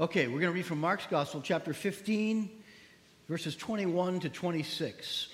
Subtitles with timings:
[0.00, 2.48] Okay, we're going to read from Mark's Gospel, chapter 15,
[3.28, 5.28] verses 21 to 26.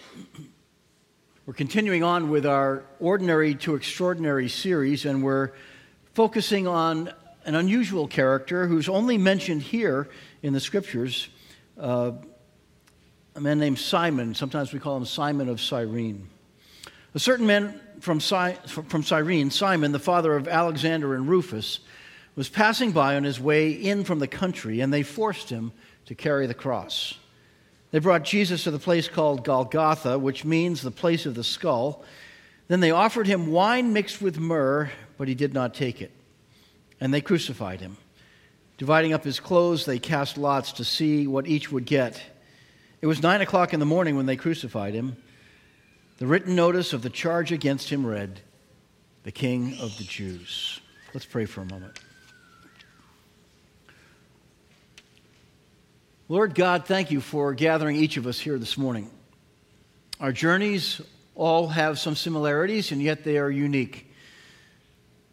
[1.46, 5.52] we're continuing on with our Ordinary to Extraordinary series, and we're
[6.12, 7.12] focusing on
[7.44, 10.08] an unusual character who's only mentioned here
[10.42, 11.28] in the scriptures
[11.78, 12.10] uh,
[13.36, 14.34] a man named Simon.
[14.34, 16.28] Sometimes we call him Simon of Cyrene.
[17.14, 21.78] A certain man from, from Cyrene, Simon, the father of Alexander and Rufus,
[22.38, 25.72] was passing by on his way in from the country, and they forced him
[26.06, 27.14] to carry the cross.
[27.90, 32.04] They brought Jesus to the place called Golgotha, which means the place of the skull.
[32.68, 36.12] Then they offered him wine mixed with myrrh, but he did not take it.
[37.00, 37.96] And they crucified him.
[38.76, 42.22] Dividing up his clothes, they cast lots to see what each would get.
[43.02, 45.16] It was nine o'clock in the morning when they crucified him.
[46.18, 48.42] The written notice of the charge against him read,
[49.24, 50.80] The King of the Jews.
[51.12, 51.98] Let's pray for a moment.
[56.30, 59.10] Lord God, thank you for gathering each of us here this morning.
[60.20, 61.00] Our journeys
[61.34, 64.12] all have some similarities, and yet they are unique.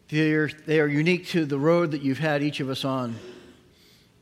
[0.08, 3.14] They're, they are unique to the road that you've had each of us on.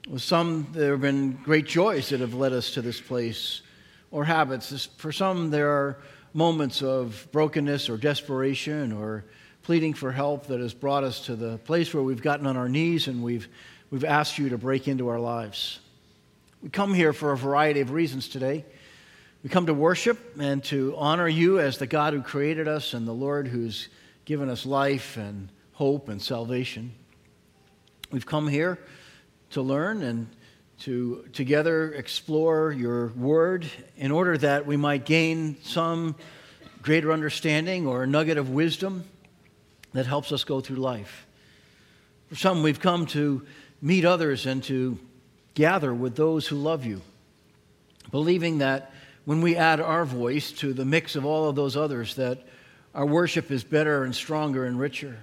[0.09, 3.63] With some, there have been great joys that have led us to this place,
[4.11, 4.87] or habits.
[4.97, 5.99] For some, there are
[6.33, 9.25] moments of brokenness or desperation or
[9.63, 12.69] pleading for help that has brought us to the place where we've gotten on our
[12.69, 13.47] knees and we've,
[13.93, 15.79] we've asked you to break into our lives.
[16.65, 18.65] We come here for a variety of reasons today.
[19.43, 23.07] We come to worship and to honor you as the God who created us and
[23.07, 23.91] the Lord who's
[24.25, 26.95] given us life and hope and salvation.
[28.11, 28.79] We've come here
[29.51, 30.27] to learn and
[30.81, 33.67] to together explore your word
[33.99, 36.17] in order that we might gain some
[36.81, 39.05] greater understanding or a nugget of wisdom
[39.93, 41.27] that helps us go through life.
[42.31, 43.47] For some, we've come to
[43.83, 44.99] meet others and to
[45.55, 47.01] gather with those who love you,
[48.11, 48.93] believing that
[49.25, 52.39] when we add our voice to the mix of all of those others, that
[52.95, 55.19] our worship is better and stronger and richer.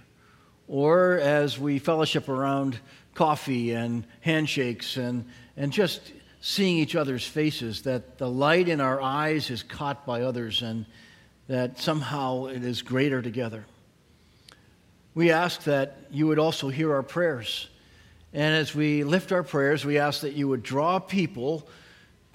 [0.67, 2.79] Or as we fellowship around
[3.13, 5.25] coffee and handshakes and,
[5.55, 10.21] and just seeing each other's faces, that the light in our eyes is caught by
[10.21, 10.85] others and
[11.47, 13.65] that somehow it is greater together.
[15.13, 17.67] We ask that you would also hear our prayers
[18.33, 21.67] and as we lift our prayers, we ask that you would draw people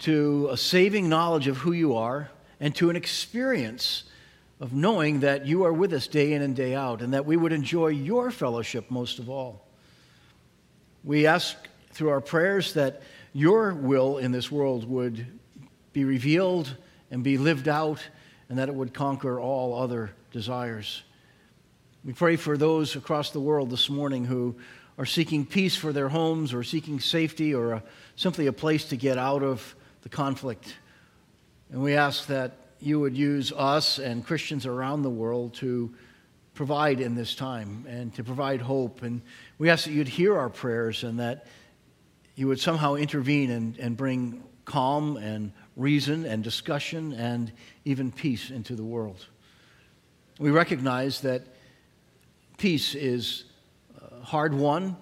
[0.01, 2.31] to a saving knowledge of who you are
[2.61, 4.05] and to an experience
[4.61, 7.37] of knowing that you are with us day in and day out and that we
[7.37, 9.67] would enjoy your fellowship most of all.
[11.03, 11.57] We ask
[11.93, 13.03] through our prayers that
[13.33, 15.27] your will in this world would
[15.93, 16.75] be revealed
[17.11, 18.07] and be lived out
[18.49, 21.03] and that it would conquer all other desires.
[22.05, 24.57] We pray for those across the world this morning who
[24.99, 27.83] are seeking peace for their homes or seeking safety or a,
[28.17, 30.75] simply a place to get out of the conflict.
[31.71, 35.95] And we ask that you would use us and Christians around the world to
[36.55, 39.03] provide in this time and to provide hope.
[39.03, 39.23] And
[39.59, 41.47] we ask that you'd hear our prayers and that
[42.35, 47.53] you would somehow intervene and, and bring calm and reason and discussion and
[47.85, 49.27] even peace into the world.
[50.39, 51.43] We recognize that
[52.59, 53.45] peace is
[54.27, 54.97] hard won,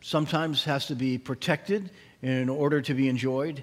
[0.00, 1.90] sometimes has to be protected
[2.22, 3.62] in order to be enjoyed.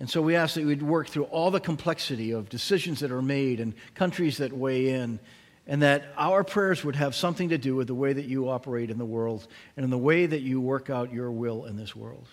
[0.00, 3.22] And so we ask that we'd work through all the complexity of decisions that are
[3.22, 5.20] made and countries that weigh in,
[5.68, 8.90] and that our prayers would have something to do with the way that you operate
[8.90, 9.46] in the world
[9.76, 12.26] and in the way that you work out your will in this world.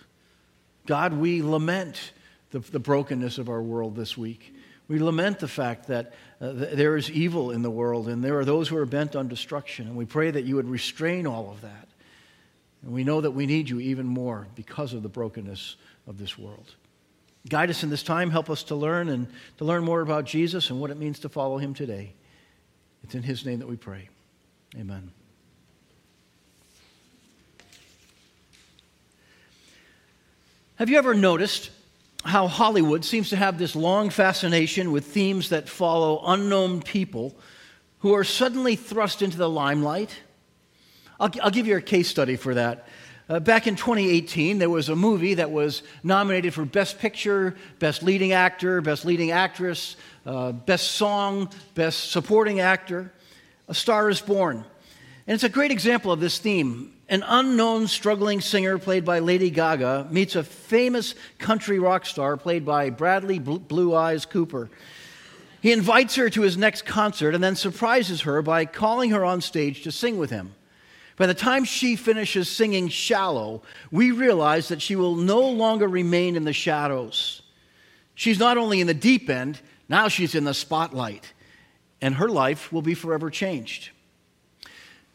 [0.86, 2.12] God, we lament
[2.50, 4.56] the, the brokenness of our world this week.
[4.88, 8.38] We lament the fact that uh, th- there is evil in the world and there
[8.40, 9.86] are those who are bent on destruction.
[9.86, 11.88] And we pray that you would restrain all of that
[12.82, 16.38] and we know that we need you even more because of the brokenness of this
[16.38, 16.74] world.
[17.48, 18.30] Guide us in this time.
[18.30, 19.26] Help us to learn and
[19.58, 22.12] to learn more about Jesus and what it means to follow him today.
[23.02, 24.08] It's in his name that we pray.
[24.76, 25.10] Amen.
[30.76, 31.70] Have you ever noticed
[32.24, 37.34] how Hollywood seems to have this long fascination with themes that follow unknown people
[38.00, 40.16] who are suddenly thrust into the limelight?
[41.20, 42.86] I'll, I'll give you a case study for that.
[43.28, 48.02] Uh, back in 2018, there was a movie that was nominated for Best Picture, Best
[48.02, 53.12] Leading Actor, Best Leading Actress, uh, Best Song, Best Supporting Actor.
[53.68, 54.64] A Star is Born.
[55.26, 56.94] And it's a great example of this theme.
[57.10, 62.64] An unknown struggling singer played by Lady Gaga meets a famous country rock star played
[62.64, 64.70] by Bradley Blue Eyes Cooper.
[65.60, 69.42] He invites her to his next concert and then surprises her by calling her on
[69.42, 70.54] stage to sing with him.
[71.18, 76.36] By the time she finishes singing Shallow, we realize that she will no longer remain
[76.36, 77.42] in the shadows.
[78.14, 81.32] She's not only in the deep end, now she's in the spotlight,
[82.00, 83.90] and her life will be forever changed.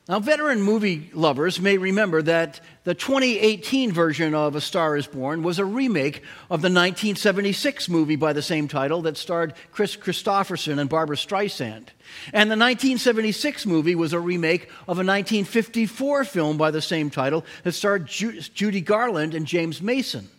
[0.09, 5.43] Now, veteran movie lovers may remember that the 2018 version of A Star is Born
[5.43, 6.17] was a remake
[6.49, 11.87] of the 1976 movie by the same title that starred Kris Kristofferson and Barbra Streisand.
[12.33, 17.45] And the 1976 movie was a remake of a 1954 film by the same title
[17.63, 20.29] that starred Ju- Judy Garland and James Mason.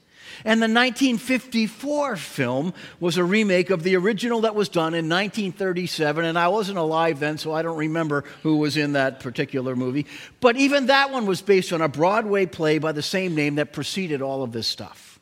[0.45, 6.25] And the 1954 film was a remake of the original that was done in 1937.
[6.25, 10.07] And I wasn't alive then, so I don't remember who was in that particular movie.
[10.41, 13.73] But even that one was based on a Broadway play by the same name that
[13.73, 15.21] preceded all of this stuff.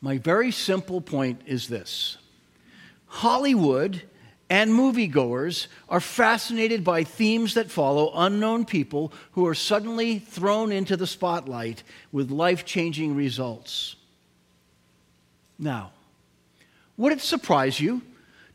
[0.00, 2.16] My very simple point is this
[3.06, 4.02] Hollywood
[4.50, 10.96] and moviegoers are fascinated by themes that follow unknown people who are suddenly thrown into
[10.96, 13.94] the spotlight with life changing results.
[15.56, 15.92] Now,
[16.96, 18.02] would it surprise you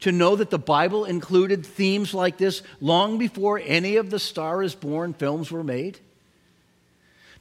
[0.02, 4.62] to know that the Bible included themes like this long before any of the Star
[4.62, 6.00] is Born films were made?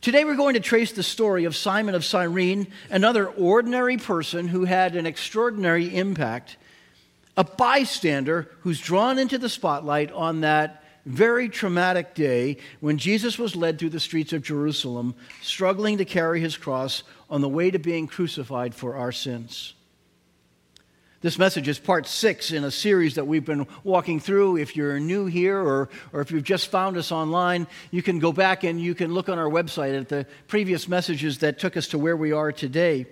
[0.01, 4.65] Today, we're going to trace the story of Simon of Cyrene, another ordinary person who
[4.65, 6.57] had an extraordinary impact
[7.37, 13.57] a bystander who's drawn into the spotlight on that very traumatic day when Jesus was
[13.57, 17.79] led through the streets of Jerusalem, struggling to carry his cross on the way to
[17.79, 19.75] being crucified for our sins.
[21.21, 24.59] This message is part six in a series that we've been walking through.
[24.59, 28.31] If you're new here or, or if you've just found us online, you can go
[28.31, 31.89] back and you can look on our website at the previous messages that took us
[31.89, 33.07] to where we are today.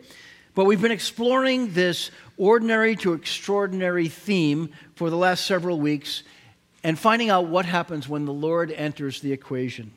[0.55, 6.23] But we've been exploring this ordinary to extraordinary theme for the last several weeks
[6.85, 9.93] and finding out what happens when the Lord enters the equation.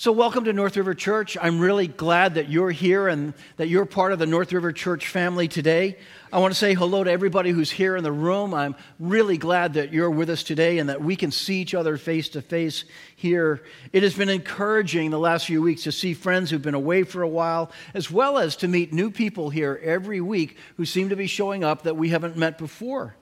[0.00, 1.36] So, welcome to North River Church.
[1.42, 5.08] I'm really glad that you're here and that you're part of the North River Church
[5.08, 5.98] family today.
[6.32, 8.54] I want to say hello to everybody who's here in the room.
[8.54, 11.96] I'm really glad that you're with us today and that we can see each other
[11.96, 12.84] face to face
[13.16, 13.64] here.
[13.92, 17.22] It has been encouraging the last few weeks to see friends who've been away for
[17.22, 21.16] a while, as well as to meet new people here every week who seem to
[21.16, 23.16] be showing up that we haven't met before.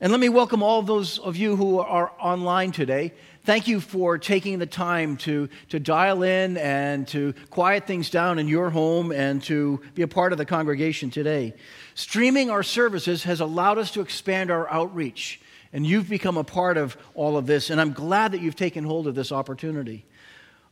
[0.00, 3.14] And let me welcome all those of you who are online today.
[3.42, 8.38] Thank you for taking the time to, to dial in and to quiet things down
[8.38, 11.54] in your home and to be a part of the congregation today.
[11.96, 15.40] Streaming our services has allowed us to expand our outreach,
[15.72, 18.84] and you've become a part of all of this, and I'm glad that you've taken
[18.84, 20.06] hold of this opportunity.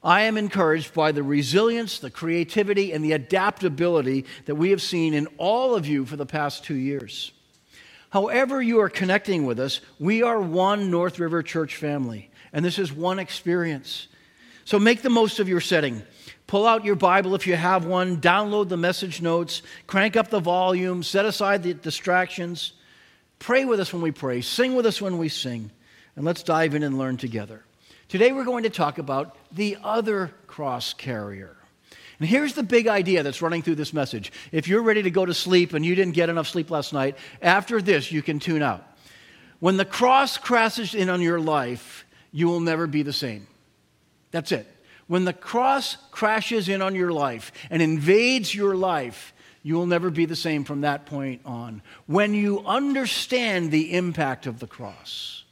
[0.05, 5.15] I am encouraged by the resilience, the creativity, and the adaptability that we have seen
[5.15, 7.33] in all of you for the past two years.
[8.11, 12.79] However, you are connecting with us, we are one North River Church family and this
[12.79, 14.09] is one experience.
[14.65, 16.03] So make the most of your setting.
[16.47, 20.41] Pull out your Bible if you have one, download the message notes, crank up the
[20.41, 22.73] volume, set aside the distractions.
[23.39, 25.71] Pray with us when we pray, sing with us when we sing,
[26.17, 27.63] and let's dive in and learn together.
[28.09, 31.59] Today we're going to talk about the other cross carrier.
[32.19, 34.33] And here's the big idea that's running through this message.
[34.53, 37.17] If you're ready to go to sleep and you didn't get enough sleep last night,
[37.43, 38.85] after this you can tune out.
[39.61, 43.47] When the cross crashes in on your life, you will never be the same.
[44.31, 44.67] That's it.
[45.07, 49.33] When the cross crashes in on your life and invades your life,
[49.63, 51.83] you will never be the same from that point on.
[52.07, 55.45] When you understand the impact of the cross,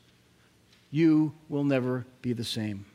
[0.90, 2.86] you will never be the same.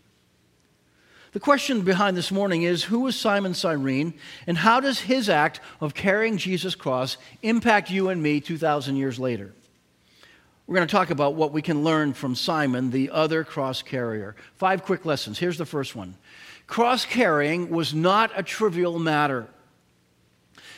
[1.31, 4.15] The question behind this morning is who was Simon Cyrene,
[4.47, 9.19] and how does his act of carrying Jesus' cross impact you and me 2,000 years
[9.19, 9.53] later?
[10.65, 14.35] We're going to talk about what we can learn from Simon, the other cross carrier.
[14.55, 15.37] Five quick lessons.
[15.37, 16.15] Here's the first one
[16.65, 19.47] Cross carrying was not a trivial matter.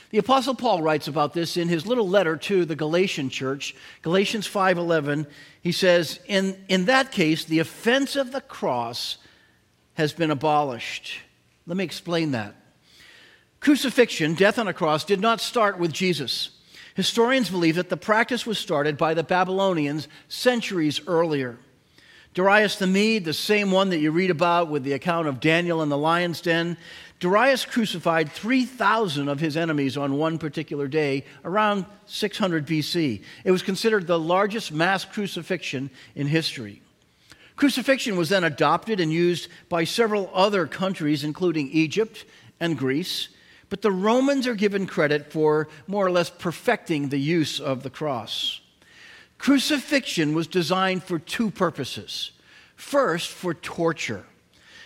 [0.09, 4.47] The apostle Paul writes about this in his little letter to the Galatian church, Galatians
[4.47, 5.27] 5:11.
[5.61, 9.17] He says, "In in that case, the offense of the cross
[9.95, 11.19] has been abolished."
[11.67, 12.55] Let me explain that.
[13.59, 16.49] Crucifixion, death on a cross, did not start with Jesus.
[16.95, 21.57] Historians believe that the practice was started by the Babylonians centuries earlier.
[22.33, 25.81] Darius the Mede, the same one that you read about with the account of Daniel
[25.81, 26.77] in the lion's den,
[27.19, 33.21] Darius crucified 3,000 of his enemies on one particular day around 600 BC.
[33.43, 36.80] It was considered the largest mass crucifixion in history.
[37.61, 42.25] Crucifixion was then adopted and used by several other countries, including Egypt
[42.59, 43.29] and Greece.
[43.69, 47.91] But the Romans are given credit for more or less perfecting the use of the
[47.91, 48.61] cross.
[49.37, 52.31] Crucifixion was designed for two purposes.
[52.75, 54.25] First, for torture.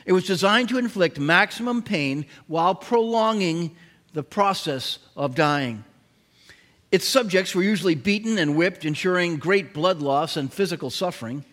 [0.06, 3.74] It was designed to inflict maximum pain while prolonging
[4.12, 5.86] the process of dying.
[6.92, 11.46] Its subjects were usually beaten and whipped, ensuring great blood loss and physical suffering.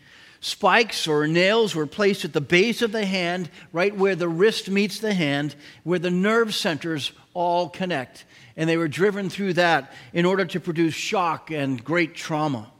[0.44, 4.68] Spikes or nails were placed at the base of the hand, right where the wrist
[4.68, 8.24] meets the hand, where the nerve centers all connect.
[8.56, 12.72] And they were driven through that in order to produce shock and great trauma.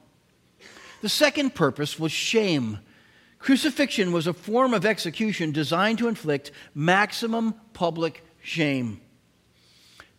[1.01, 2.79] The second purpose was shame.
[3.39, 8.99] Crucifixion was a form of execution designed to inflict maximum public shame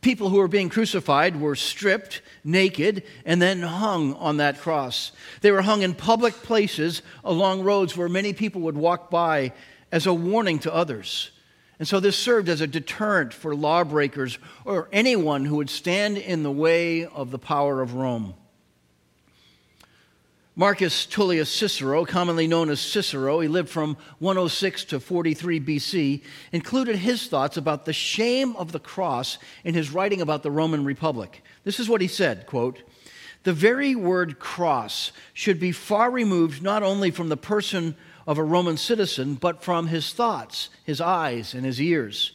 [0.05, 5.11] people who were being crucified were stripped naked and then hung on that cross.
[5.41, 9.53] They were hung in public places along roads where many people would walk by
[9.91, 11.31] as a warning to others.
[11.79, 16.43] And so this served as a deterrent for lawbreakers or anyone who would stand in
[16.43, 18.35] the way of the power of Rome.
[20.57, 26.95] Marcus Tullius Cicero, commonly known as Cicero, he lived from 106 to 43 BC, included
[26.95, 31.43] his thoughts about the shame of the cross in his writing about the Roman Republic.
[31.65, 32.83] This is what he said, quote,
[33.43, 38.45] "The very word cross should be far removed not only from the person of a
[38.45, 42.31] Roman citizen, but from his thoughts, his eyes, and his ears."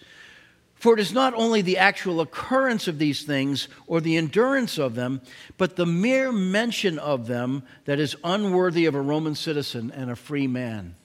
[0.79, 4.95] For it is not only the actual occurrence of these things or the endurance of
[4.95, 5.21] them,
[5.57, 10.15] but the mere mention of them that is unworthy of a Roman citizen and a
[10.15, 10.95] free man.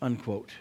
[0.00, 0.52] Unquote.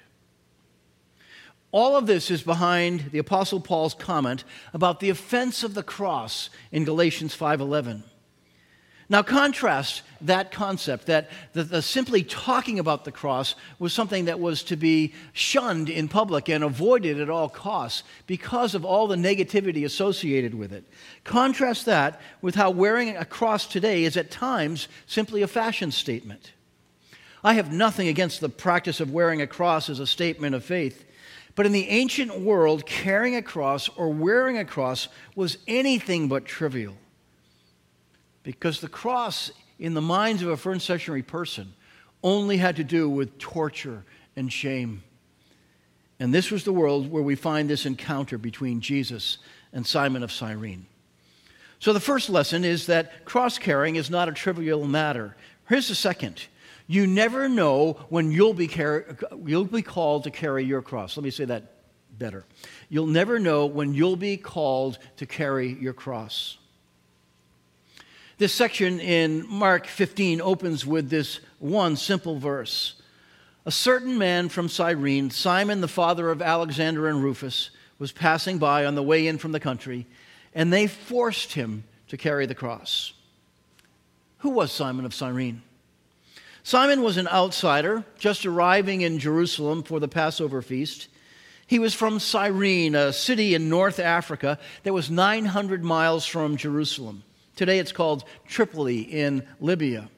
[1.72, 4.44] All of this is behind the apostle Paul's comment
[4.74, 8.04] about the offense of the cross in Galatians 5:11.
[9.10, 14.42] Now, contrast that concept that the, the, simply talking about the cross was something that
[14.42, 19.16] was to be shunned in public and avoided at all costs because of all the
[19.16, 20.84] negativity associated with it.
[21.24, 26.52] Contrast that with how wearing a cross today is at times simply a fashion statement.
[27.46, 31.06] I have nothing against the practice of wearing a cross as a statement of faith.
[31.56, 36.46] But in the ancient world, carrying a cross or wearing a cross was anything but
[36.46, 36.98] trivial.
[38.48, 41.74] Because the cross, in the minds of a first century person,
[42.24, 44.06] only had to do with torture
[44.38, 45.04] and shame.
[46.18, 49.40] And this was the world where we find this encounter between Jesus
[49.74, 50.86] and Simon of Cyrene.
[51.80, 55.36] So the first lesson is that cross carrying is not a trivial matter.
[55.68, 56.42] Here's the second.
[56.88, 61.18] You never know when you'll be, car- you'll be called to carry your cross.
[61.18, 61.74] Let me say that
[62.18, 62.46] better.
[62.88, 66.58] You'll never know when you'll be called to carry your cross.
[68.40, 72.94] This section in Mark 15 opens with this one simple verse.
[73.66, 78.86] A certain man from Cyrene, Simon, the father of Alexander and Rufus, was passing by
[78.86, 80.06] on the way in from the country,
[80.54, 83.14] and they forced him to carry the cross.
[84.40, 85.64] Who was Simon of Cyrene?
[86.62, 91.08] Simon was an outsider, just arriving in Jerusalem for the Passover feast.
[91.66, 97.24] He was from Cyrene, a city in North Africa that was 900 miles from Jerusalem.
[97.58, 100.10] Today it's called Tripoli in Libya.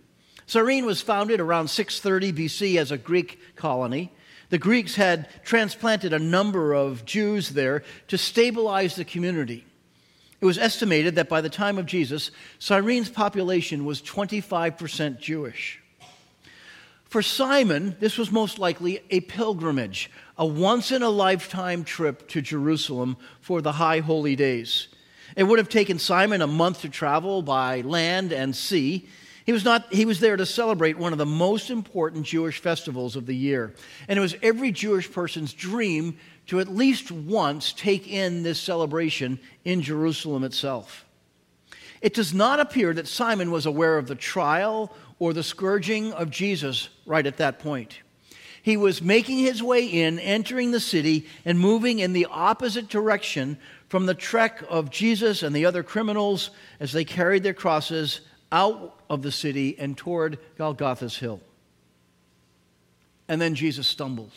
[0.45, 4.11] Cyrene was founded around 630 BC as a Greek colony.
[4.49, 9.65] The Greeks had transplanted a number of Jews there to stabilize the community.
[10.41, 15.79] It was estimated that by the time of Jesus, Cyrene's population was 25% Jewish.
[17.05, 22.41] For Simon, this was most likely a pilgrimage, a once in a lifetime trip to
[22.41, 24.89] Jerusalem for the high holy days.
[25.39, 29.07] It would have taken Simon a month to travel by land and sea.
[29.45, 33.15] He was, not, he was there to celebrate one of the most important Jewish festivals
[33.15, 33.73] of the year.
[34.09, 36.17] And it was every Jewish person's dream
[36.47, 41.05] to at least once take in this celebration in Jerusalem itself.
[42.01, 46.31] It does not appear that Simon was aware of the trial or the scourging of
[46.31, 47.99] Jesus right at that point.
[48.61, 53.57] He was making his way in, entering the city, and moving in the opposite direction
[53.89, 58.99] from the trek of Jesus and the other criminals as they carried their crosses out
[59.09, 61.41] of the city and toward Golgotha's hill.
[63.27, 64.31] And then Jesus stumbled.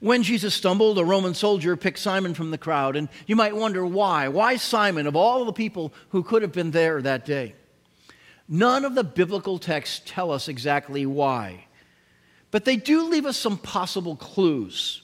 [0.00, 2.94] When Jesus stumbled, a Roman soldier picked Simon from the crowd.
[2.94, 4.28] And you might wonder why.
[4.28, 7.54] Why Simon, of all the people who could have been there that day?
[8.48, 11.66] None of the biblical texts tell us exactly why.
[12.50, 15.02] But they do leave us some possible clues.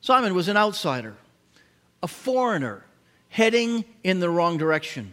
[0.00, 1.16] Simon was an outsider
[2.02, 2.84] a foreigner
[3.28, 5.12] heading in the wrong direction.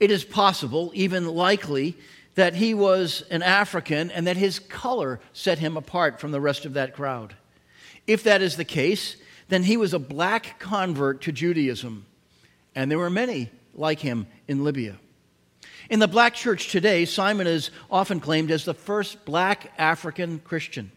[0.00, 1.96] It is possible, even likely,
[2.34, 6.64] that he was an African and that his color set him apart from the rest
[6.64, 7.34] of that crowd.
[8.06, 9.16] If that is the case,
[9.48, 12.06] then he was a black convert to Judaism,
[12.74, 14.96] and there were many like him in Libya.
[15.90, 20.92] In the black church today, Simon is often claimed as the first black African Christian.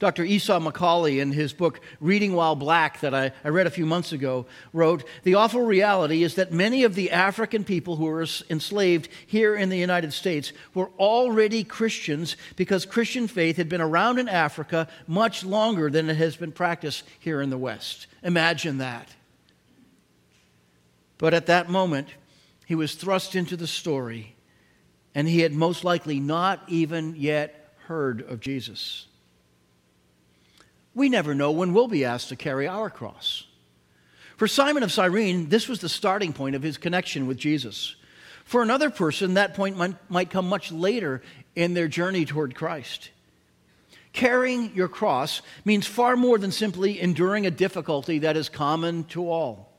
[0.00, 0.24] Dr.
[0.24, 4.12] Esau McCaulley, in his book Reading While Black, that I, I, read a few months
[4.12, 9.08] ago, wrote The awful reality is that many of the African people who were enslaved
[9.26, 14.28] here in the United States were already Christians because Christian faith had been around in
[14.28, 18.08] Africa much longer than it has been practiced here in the West.
[18.24, 19.08] Imagine that.
[21.18, 22.08] But at that moment,
[22.66, 24.34] he was thrust into the story,
[25.14, 29.06] and he had most likely not even yet heard of Jesus.
[30.94, 33.46] We never know when we'll be asked to carry our cross.
[34.36, 37.96] For Simon of Cyrene, this was the starting point of his connection with Jesus.
[38.44, 39.76] For another person, that point
[40.08, 41.22] might, come much later
[41.56, 43.10] in their journey toward Christ.
[44.12, 49.28] Carrying your cross means far more than simply enduring a difficulty that is common to
[49.28, 49.72] all.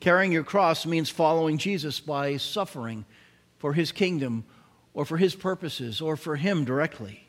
[0.00, 3.04] Carrying your cross means following Jesus by suffering
[3.58, 4.44] for his kingdom
[4.92, 7.23] or for his purposes or for him directly.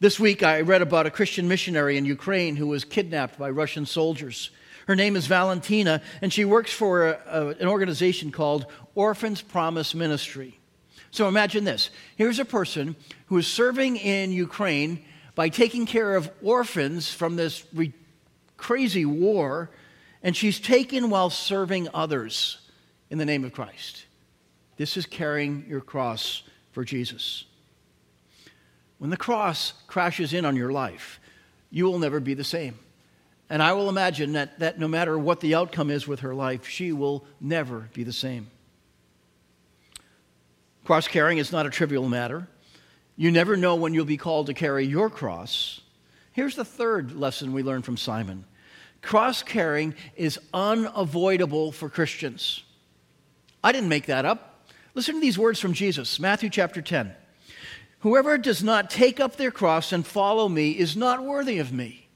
[0.00, 3.84] This week, I read about a Christian missionary in Ukraine who was kidnapped by Russian
[3.84, 4.50] soldiers.
[4.86, 9.96] Her name is Valentina, and she works for a, a, an organization called Orphans Promise
[9.96, 10.60] Ministry.
[11.10, 12.94] So imagine this here's a person
[13.26, 17.92] who is serving in Ukraine by taking care of orphans from this re-
[18.56, 19.68] crazy war,
[20.22, 22.58] and she's taken while serving others
[23.10, 24.04] in the name of Christ.
[24.76, 27.46] This is carrying your cross for Jesus.
[28.98, 31.20] When the cross crashes in on your life,
[31.70, 32.78] you will never be the same.
[33.50, 36.66] And I will imagine that, that no matter what the outcome is with her life,
[36.66, 38.48] she will never be the same.
[40.84, 42.48] Cross carrying is not a trivial matter.
[43.16, 45.80] You never know when you'll be called to carry your cross.
[46.32, 48.44] Here's the third lesson we learned from Simon
[49.00, 52.64] cross carrying is unavoidable for Christians.
[53.62, 54.66] I didn't make that up.
[54.94, 57.14] Listen to these words from Jesus, Matthew chapter 10.
[58.00, 62.08] Whoever does not take up their cross and follow me is not worthy of me.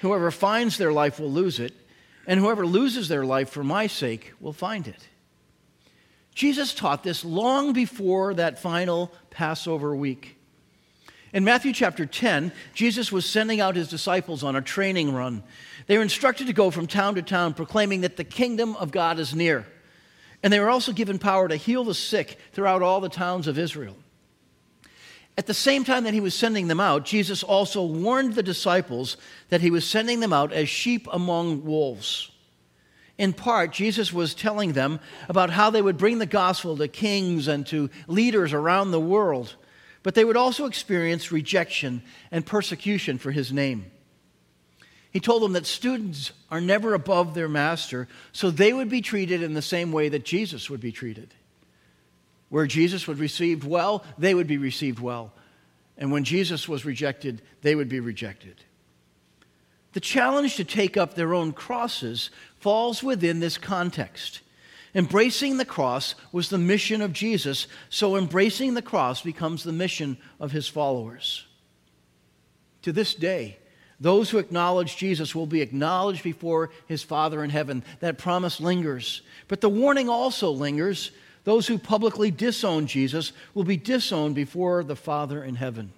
[0.00, 1.74] Whoever finds their life will lose it,
[2.26, 5.08] and whoever loses their life for my sake will find it.
[6.34, 10.36] Jesus taught this long before that final Passover week.
[11.32, 15.42] In Matthew chapter 10, Jesus was sending out his disciples on a training run.
[15.86, 19.18] They were instructed to go from town to town proclaiming that the kingdom of God
[19.18, 19.66] is near.
[20.42, 23.58] And they were also given power to heal the sick throughout all the towns of
[23.58, 23.96] Israel.
[25.40, 29.16] At the same time that he was sending them out, Jesus also warned the disciples
[29.48, 32.30] that he was sending them out as sheep among wolves.
[33.16, 35.00] In part, Jesus was telling them
[35.30, 39.56] about how they would bring the gospel to kings and to leaders around the world,
[40.02, 43.90] but they would also experience rejection and persecution for his name.
[45.10, 49.42] He told them that students are never above their master, so they would be treated
[49.42, 51.32] in the same way that Jesus would be treated.
[52.50, 55.32] Where Jesus was received well, they would be received well.
[55.96, 58.56] And when Jesus was rejected, they would be rejected.
[59.92, 64.40] The challenge to take up their own crosses falls within this context.
[64.94, 70.18] Embracing the cross was the mission of Jesus, so embracing the cross becomes the mission
[70.38, 71.46] of his followers.
[72.82, 73.58] To this day,
[74.00, 77.84] those who acknowledge Jesus will be acknowledged before his Father in heaven.
[78.00, 79.22] That promise lingers.
[79.46, 81.10] But the warning also lingers
[81.50, 85.92] those who publicly disown Jesus will be disowned before the Father in heaven.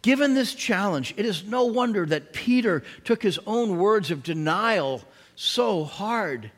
[0.00, 5.02] Given this challenge, it is no wonder that Peter took his own words of denial
[5.36, 6.50] so hard.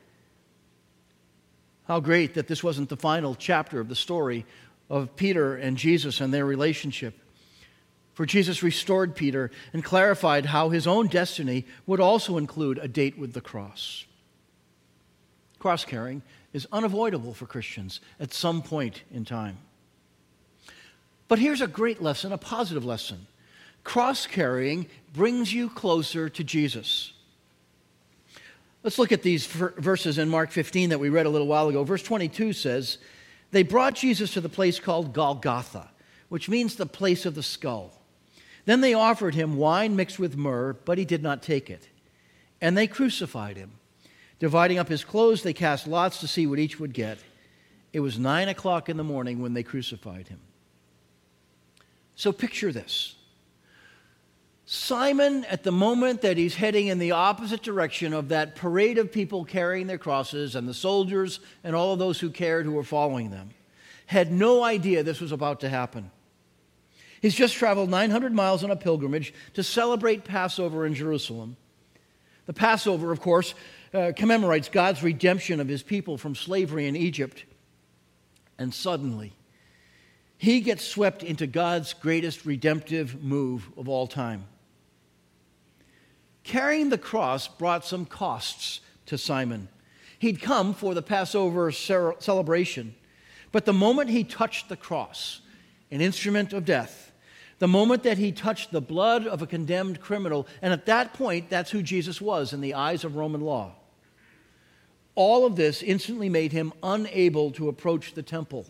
[1.88, 4.46] How great that this wasn't the final chapter of the story
[4.88, 7.18] of Peter and Jesus and their relationship.
[8.14, 13.18] For Jesus restored Peter and clarified how his own destiny would also include a date
[13.18, 14.04] with the cross.
[15.58, 19.58] Cross carrying is unavoidable for Christians at some point in time.
[21.28, 23.26] But here's a great lesson, a positive lesson.
[23.84, 27.12] Cross carrying brings you closer to Jesus.
[28.82, 31.84] Let's look at these verses in Mark 15 that we read a little while ago.
[31.84, 32.98] Verse 22 says,
[33.50, 35.90] They brought Jesus to the place called Golgotha,
[36.30, 37.92] which means the place of the skull.
[38.64, 41.88] Then they offered him wine mixed with myrrh, but he did not take it.
[42.60, 43.72] And they crucified him.
[44.40, 47.18] Dividing up his clothes, they cast lots to see what each would get.
[47.92, 50.40] It was nine o'clock in the morning when they crucified him.
[52.16, 53.14] So picture this
[54.72, 59.10] Simon, at the moment that he's heading in the opposite direction of that parade of
[59.10, 62.84] people carrying their crosses and the soldiers and all of those who cared who were
[62.84, 63.50] following them,
[64.06, 66.10] had no idea this was about to happen.
[67.20, 71.56] He's just traveled 900 miles on a pilgrimage to celebrate Passover in Jerusalem.
[72.46, 73.54] The Passover, of course,
[73.92, 77.44] uh, commemorates God's redemption of his people from slavery in Egypt.
[78.58, 79.32] And suddenly,
[80.36, 84.44] he gets swept into God's greatest redemptive move of all time.
[86.44, 89.68] Carrying the cross brought some costs to Simon.
[90.18, 92.94] He'd come for the Passover celebration,
[93.52, 95.40] but the moment he touched the cross,
[95.90, 97.12] an instrument of death,
[97.58, 101.50] the moment that he touched the blood of a condemned criminal, and at that point,
[101.50, 103.74] that's who Jesus was in the eyes of Roman law.
[105.20, 108.64] All of this instantly made him unable to approach the temple.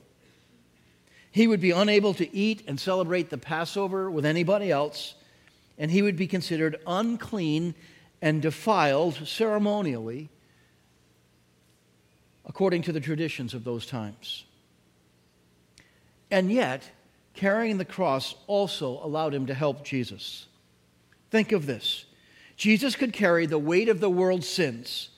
[1.31, 5.15] He would be unable to eat and celebrate the Passover with anybody else,
[5.79, 7.77] and he would be considered unclean
[8.21, 10.29] and defiled ceremonially
[12.45, 14.45] according to the traditions of those times.
[16.33, 16.83] And yet,
[17.33, 20.47] carrying the cross also allowed him to help Jesus.
[21.31, 22.07] Think of this
[22.57, 25.10] Jesus could carry the weight of the world's sins,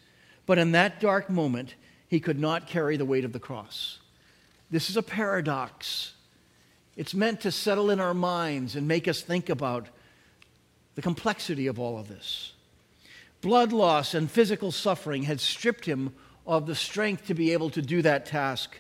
[0.47, 1.75] but in that dark moment,
[2.09, 3.99] he could not carry the weight of the cross.
[4.71, 6.15] This is a paradox.
[6.97, 9.89] It's meant to settle in our minds and make us think about
[10.95, 12.53] the complexity of all of this.
[13.41, 16.15] Blood loss and physical suffering had stripped him
[16.47, 18.79] of the strength to be able to do that task.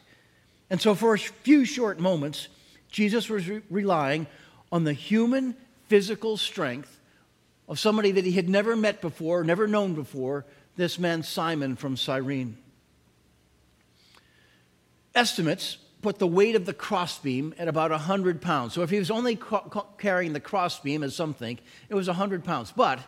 [0.71, 2.49] And so, for a few short moments,
[2.89, 4.27] Jesus was re- relying
[4.71, 5.57] on the human
[5.89, 6.99] physical strength
[7.69, 10.45] of somebody that he had never met before, never known before,
[10.77, 12.57] this man Simon from Cyrene.
[15.15, 18.75] Estimates put the weight of the crossbeam at about 100 pounds.
[18.75, 22.45] So if he was only ca- carrying the crossbeam, as some think, it was 100
[22.45, 22.73] pounds.
[22.75, 22.99] But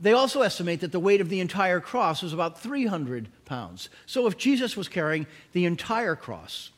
[0.00, 3.90] they also estimate that the weight of the entire cross was about 300 pounds.
[4.06, 6.70] So if Jesus was carrying the entire cross,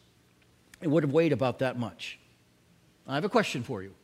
[0.80, 2.18] it would have weighed about that much.
[3.06, 3.94] I have a question for you.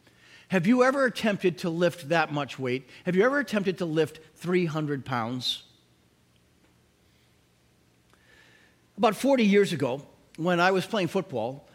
[0.49, 2.89] Have you ever attempted to lift that much weight?
[3.05, 5.65] Have you ever attempted to lift 300 pounds?
[8.99, 10.03] About 40 years ago,
[10.39, 11.69] when I was playing football,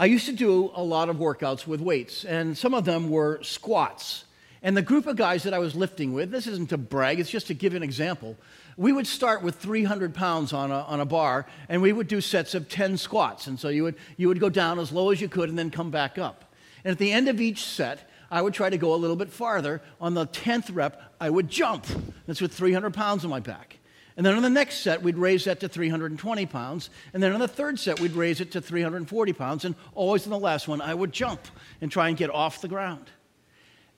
[0.00, 3.40] I used to do a lot of workouts with weights, and some of them were
[3.44, 4.24] squats.
[4.60, 7.30] And the group of guys that I was lifting with, this isn't to brag, it's
[7.30, 8.36] just to give an example.
[8.76, 12.20] We would start with 300 pounds on a, on a bar, and we would do
[12.20, 13.46] sets of 10 squats.
[13.46, 15.70] And so you would, you would go down as low as you could and then
[15.70, 16.52] come back up.
[16.82, 19.30] And at the end of each set, I would try to go a little bit
[19.30, 19.80] farther.
[20.00, 21.86] On the 10th rep, I would jump.
[22.26, 23.78] That's with 300 pounds on my back.
[24.16, 26.90] And then on the next set, we'd raise that to 320 pounds.
[27.12, 29.64] And then on the third set, we'd raise it to 340 pounds.
[29.64, 31.40] And always in the last one, I would jump
[31.80, 33.10] and try and get off the ground.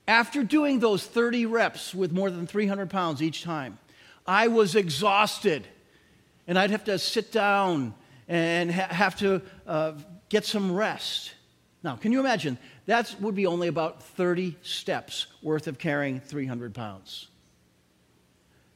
[0.09, 3.79] After doing those 30 reps with more than 300 pounds each time,
[4.27, 5.67] I was exhausted.
[6.47, 7.95] And I'd have to sit down
[8.27, 9.93] and ha- have to uh,
[10.31, 11.35] get some rest.
[11.83, 12.57] Now, can you imagine?
[12.87, 17.29] That would be only about 30 steps worth of carrying 300 pounds.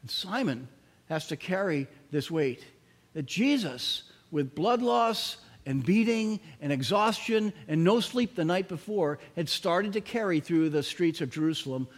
[0.03, 0.69] And Simon
[1.11, 2.65] has to carry this weight.
[3.13, 9.19] That Jesus, with blood loss and beating and exhaustion and no sleep the night before,
[9.37, 11.89] had started to carry through the streets of Jerusalem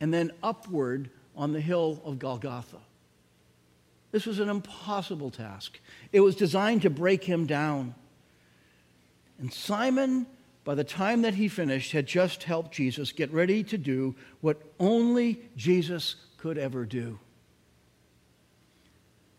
[0.00, 2.78] and then upward on the hill of Golgotha.
[4.12, 5.78] This was an impossible task.
[6.12, 7.94] It was designed to break him down.
[9.38, 10.26] And Simon,
[10.64, 14.62] by the time that he finished, had just helped Jesus get ready to do what
[14.78, 17.18] only Jesus could ever do.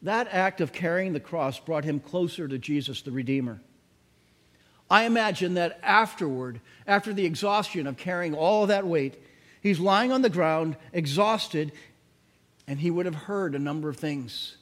[0.07, 3.59] That act of carrying the cross brought him closer to Jesus, the Redeemer.
[4.89, 9.21] I imagine that afterward, after the exhaustion of carrying all that weight,
[9.59, 11.73] he's lying on the ground, exhausted,
[12.67, 14.55] and he would have heard a number of things.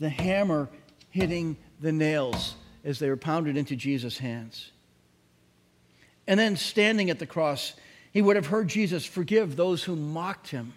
[0.00, 0.68] The hammer
[1.10, 4.72] hitting the nails as they were pounded into Jesus' hands.
[6.26, 7.74] And then standing at the cross,
[8.10, 10.72] he would have heard Jesus forgive those who mocked him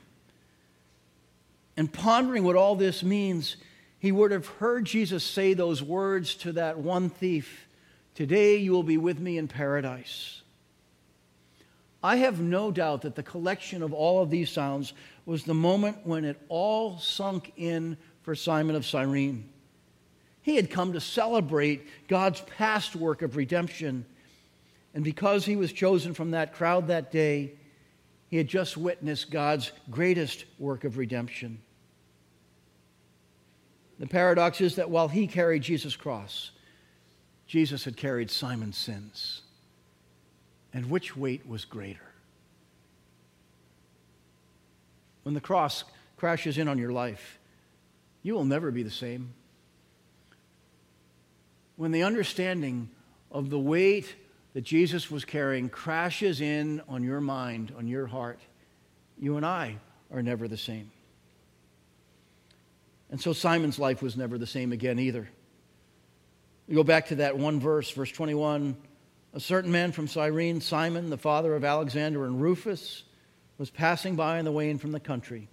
[1.76, 3.58] and pondering what all this means,
[4.00, 7.68] he would have heard Jesus say those words to that one thief
[8.16, 10.44] Today you will be with me in paradise.
[12.04, 14.94] I have no doubt that the collection of all of these sounds
[15.26, 19.50] was the moment when it all sunk in for Simon of Cyrene.
[20.42, 24.06] He had come to celebrate God's past work of redemption.
[24.94, 27.54] And because he was chosen from that crowd that day,
[28.34, 31.60] he had just witnessed God's greatest work of redemption.
[34.00, 36.50] The paradox is that while he carried Jesus' cross,
[37.46, 39.42] Jesus had carried Simon's sins.
[40.74, 42.08] And which weight was greater?
[45.22, 45.84] When the cross
[46.18, 47.38] crashes in on your life,
[48.24, 49.36] you will never be the same.
[51.76, 52.90] When the understanding
[53.32, 54.16] of the weight
[54.54, 58.40] that Jesus was carrying crashes in on your mind, on your heart,
[59.20, 59.78] you and I
[60.12, 60.92] are never the same.
[63.10, 65.28] And so Simon's life was never the same again either.
[66.68, 68.76] We go back to that one verse, verse 21
[69.36, 73.04] a certain man from Cyrene, Simon, the father of Alexander and Rufus,
[73.58, 75.48] was passing by on the way in from the country,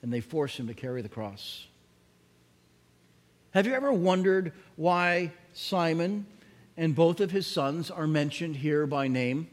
[0.00, 1.66] and they forced him to carry the cross.
[3.50, 6.26] Have you ever wondered why Simon
[6.78, 9.50] and both of his sons are mentioned here by name?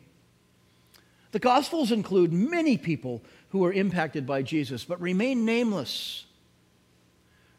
[1.31, 6.25] The Gospels include many people who were impacted by Jesus, but remain nameless.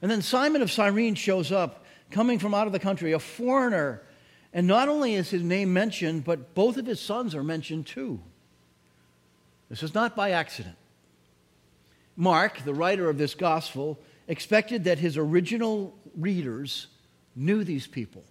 [0.00, 4.02] And then Simon of Cyrene shows up, coming from out of the country, a foreigner.
[4.52, 8.20] And not only is his name mentioned, but both of his sons are mentioned too.
[9.68, 10.76] This is not by accident.
[12.14, 13.98] Mark, the writer of this gospel,
[14.29, 16.87] expected that his original readers
[17.35, 18.22] knew these people.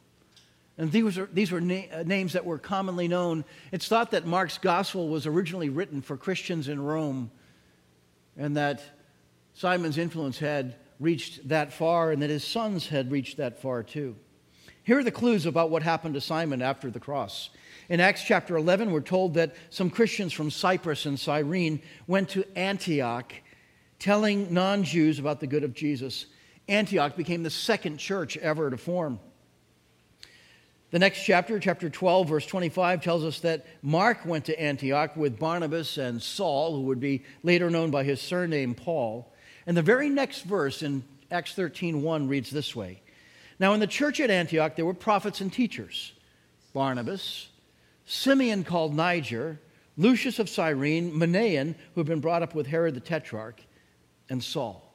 [0.77, 3.45] And these were, these were na- uh, names that were commonly known.
[3.71, 7.31] It's thought that Mark's gospel was originally written for Christians in Rome
[8.37, 8.81] and that
[9.53, 14.15] Simon's influence had reached that far and that his sons had reached that far too.
[14.83, 17.49] Here are the clues about what happened to Simon after the cross.
[17.89, 22.45] In Acts chapter 11, we're told that some Christians from Cyprus and Cyrene went to
[22.55, 23.33] Antioch
[23.97, 26.27] telling non Jews about the good of Jesus.
[26.67, 29.19] Antioch became the second church ever to form.
[30.91, 35.39] The next chapter, chapter 12, verse 25, tells us that Mark went to Antioch with
[35.39, 39.33] Barnabas and Saul, who would be later known by his surname Paul.
[39.65, 43.01] And the very next verse in Acts 13 1 reads this way
[43.59, 46.13] Now, in the church at Antioch, there were prophets and teachers
[46.73, 47.47] Barnabas,
[48.05, 49.59] Simeon called Niger,
[49.97, 53.59] Lucius of Cyrene, Manaen, who had been brought up with Herod the Tetrarch,
[54.29, 54.93] and Saul.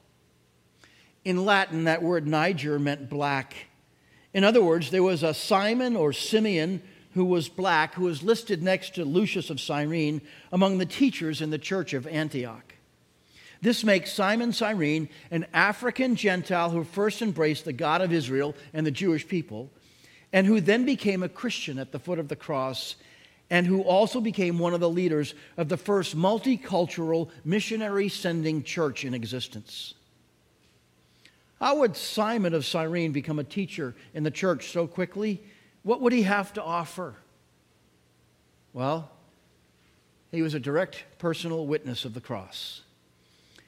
[1.24, 3.54] In Latin, that word Niger meant black.
[4.32, 6.82] In other words, there was a Simon or Simeon
[7.14, 10.20] who was black, who was listed next to Lucius of Cyrene
[10.52, 12.74] among the teachers in the church of Antioch.
[13.62, 18.86] This makes Simon Cyrene an African Gentile who first embraced the God of Israel and
[18.86, 19.70] the Jewish people,
[20.32, 22.94] and who then became a Christian at the foot of the cross,
[23.50, 29.04] and who also became one of the leaders of the first multicultural missionary sending church
[29.04, 29.94] in existence.
[31.60, 35.42] How would Simon of Cyrene become a teacher in the church so quickly?
[35.82, 37.14] What would he have to offer?
[38.72, 39.10] Well,
[40.30, 42.82] he was a direct personal witness of the cross.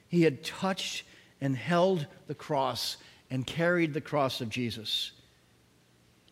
[0.09, 1.05] He had touched
[1.41, 2.97] and held the cross
[3.31, 5.13] and carried the cross of Jesus.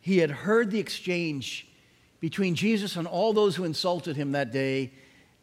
[0.01, 1.67] He had heard the exchange
[2.21, 4.93] between Jesus and all those who insulted him that day,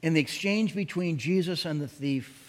[0.02, 2.47] and the exchange between Jesus and the thief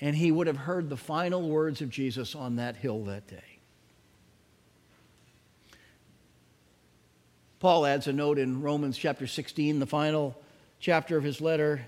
[0.00, 3.42] and he would have heard the final words of Jesus on that hill that day.
[7.60, 10.36] Paul adds a note in Romans chapter 16, the final
[10.80, 11.86] chapter of his letter.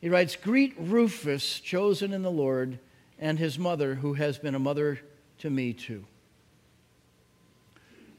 [0.00, 2.78] He writes, Greet Rufus, chosen in the Lord,
[3.18, 4.98] and his mother, who has been a mother
[5.38, 6.06] to me too.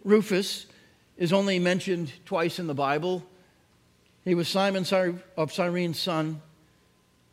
[0.03, 0.67] Rufus
[1.17, 3.25] is only mentioned twice in the Bible.
[4.23, 4.85] He was Simon
[5.35, 6.41] of Cyrene's son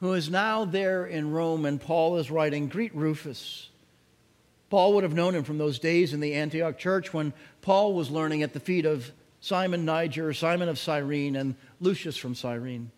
[0.02, 3.68] who is now there in Rome, and Paul is writing, Greet Rufus.
[4.68, 8.10] Paul would have known him from those days in the Antioch church when Paul was
[8.10, 12.90] learning at the feet of Simon Niger, Simon of Cyrene, and Lucius from Cyrene.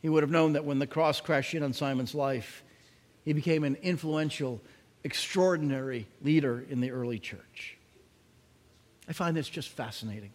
[0.00, 2.62] He would have known that when the cross crashed in on Simon's life,
[3.24, 4.60] he became an influential,
[5.02, 7.76] extraordinary leader in the early church.
[9.08, 10.30] I find this just fascinating.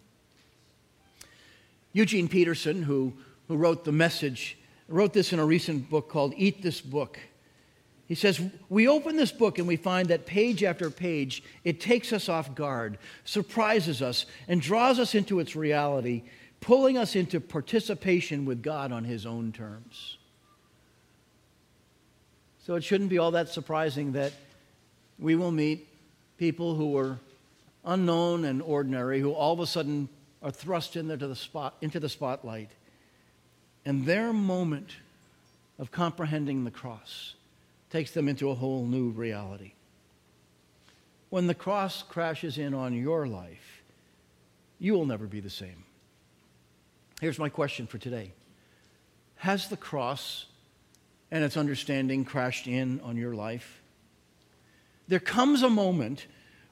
[1.94, 3.14] Eugene Peterson, who
[3.48, 7.18] who wrote the message, wrote this in a recent book called Eat This Book.
[8.06, 12.12] He says, We open this book and we find that page after page, it takes
[12.12, 16.22] us off guard, surprises us, and draws us into its reality,
[16.60, 20.18] pulling us into participation with God on His own terms.
[22.64, 24.32] So it shouldn't be all that surprising that
[25.18, 25.88] we will meet
[26.36, 27.18] people who are
[27.84, 30.08] unknown and ordinary, who all of a sudden
[30.42, 32.70] are thrust into the, spot, into the spotlight
[33.86, 34.96] and their moment
[35.78, 37.36] of comprehending the cross
[37.88, 39.72] takes them into a whole new reality.
[41.30, 43.82] When the cross crashes in on your life,
[44.80, 45.84] you will never be the same.
[47.20, 48.32] Here's my question for today
[49.36, 50.46] Has the cross
[51.30, 53.82] and its understanding crashed in on your life?
[55.06, 56.26] There comes a moment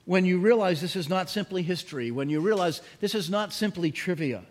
[0.04, 3.92] when you realize this is not simply history, when you realize this is not simply
[3.92, 4.42] trivia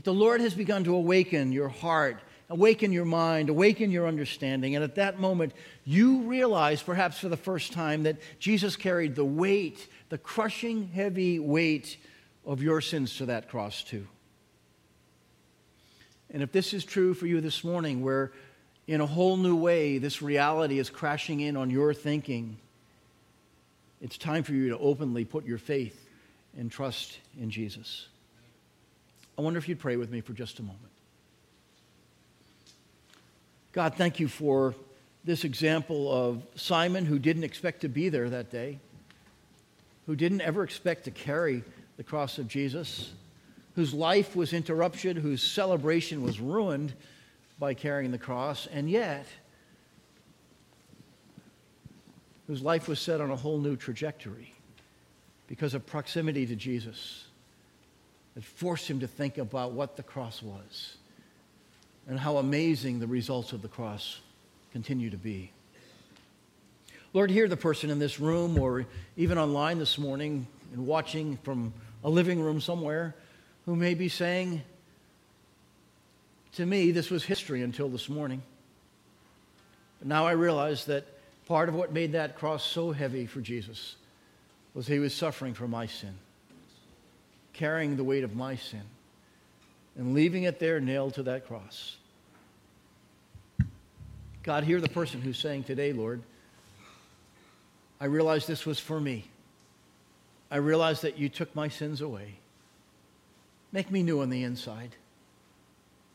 [0.00, 4.74] but the Lord has begun to awaken your heart, awaken your mind, awaken your understanding.
[4.74, 5.52] And at that moment,
[5.84, 11.38] you realize, perhaps for the first time, that Jesus carried the weight, the crushing, heavy
[11.38, 11.98] weight
[12.46, 14.06] of your sins to that cross, too.
[16.30, 18.32] And if this is true for you this morning, where
[18.86, 22.56] in a whole new way this reality is crashing in on your thinking,
[24.00, 26.08] it's time for you to openly put your faith
[26.56, 28.06] and trust in Jesus.
[29.40, 30.90] I wonder if you'd pray with me for just a moment.
[33.72, 34.74] God, thank you for
[35.24, 38.78] this example of Simon who didn't expect to be there that day,
[40.04, 41.64] who didn't ever expect to carry
[41.96, 43.12] the cross of Jesus,
[43.76, 46.92] whose life was interrupted, whose celebration was ruined
[47.58, 49.24] by carrying the cross, and yet
[52.46, 54.52] whose life was set on a whole new trajectory
[55.46, 57.24] because of proximity to Jesus
[58.34, 60.96] that forced him to think about what the cross was
[62.08, 64.20] and how amazing the results of the cross
[64.72, 65.52] continue to be.
[67.12, 71.72] Lord, hear the person in this room or even online this morning and watching from
[72.04, 73.16] a living room somewhere
[73.66, 74.62] who may be saying,
[76.54, 78.42] To me, this was history until this morning.
[79.98, 81.04] But now I realize that
[81.46, 83.96] part of what made that cross so heavy for Jesus
[84.72, 86.14] was he was suffering for my sin,
[87.52, 88.82] carrying the weight of my sin,
[89.96, 91.96] and leaving it there nailed to that cross.
[94.42, 96.22] God, hear the person who's saying today, Lord,
[98.00, 99.24] I realize this was for me.
[100.50, 102.34] I realize that you took my sins away.
[103.72, 104.96] Make me new on the inside.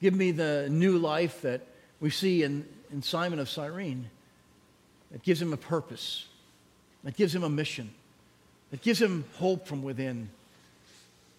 [0.02, 1.62] Give me the new life that
[2.00, 4.10] we see in, in Simon of Cyrene
[5.12, 6.26] that gives him a purpose,
[7.04, 7.92] that gives him a mission,
[8.72, 10.30] that gives him hope from within,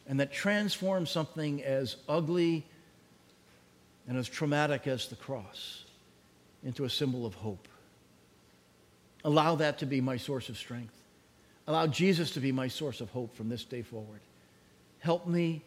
[0.08, 2.66] and that transforms something as ugly
[4.08, 5.84] and as traumatic as the cross
[6.64, 7.68] into a symbol of hope.
[9.24, 10.94] Allow that to be my source of strength.
[11.66, 14.20] Allow Jesus to be my source of hope from this day forward.
[15.00, 15.62] Help me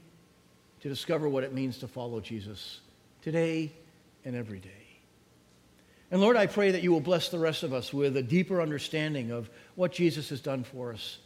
[0.80, 2.80] to discover what it means to follow Jesus
[3.22, 3.72] today
[4.24, 4.70] and every day.
[6.12, 8.62] And Lord, I pray that you will bless the rest of us with a deeper
[8.62, 11.20] understanding of what Jesus has done for us.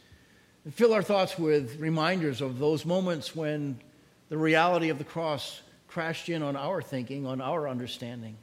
[0.64, 3.78] And fill our thoughts with reminders of those moments when
[4.30, 8.36] the reality of the cross crashed in on our thinking, on our understanding.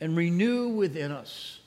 [0.00, 1.60] And renew within us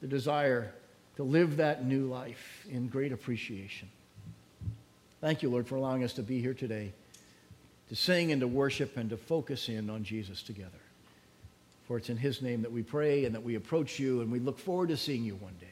[0.00, 0.72] the desire
[1.16, 3.88] to live that new life in great appreciation.
[5.20, 6.92] Thank you, Lord, for allowing us to be here today,
[7.88, 10.70] to sing and to worship and to focus in on Jesus together.
[11.88, 14.38] For it's in His name that we pray and that we approach you, and we
[14.38, 15.66] look forward to seeing you one day.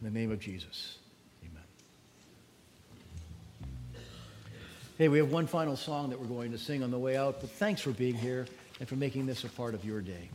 [0.00, 0.98] In the name of Jesus,
[4.98, 7.40] Hey, we have one final song that we're going to sing on the way out,
[7.40, 8.48] but thanks for being here
[8.80, 10.28] and for making this a part of your day.